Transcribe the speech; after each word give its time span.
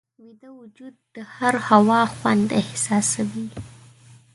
ویده 0.23 0.49
وجود 0.59 0.95
د 1.15 1.17
هوا 1.69 2.01
خوند 2.15 2.47
احساسوي 2.61 3.47